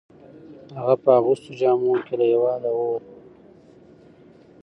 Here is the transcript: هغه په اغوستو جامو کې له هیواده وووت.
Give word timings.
هغه 0.77 0.95
په 1.03 1.09
اغوستو 1.19 1.49
جامو 1.59 1.93
کې 2.05 2.13
له 2.19 2.25
هیواده 2.31 2.69
وووت. 2.73 3.05